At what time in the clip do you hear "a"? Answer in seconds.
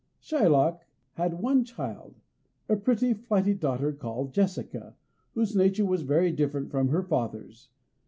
2.67-2.75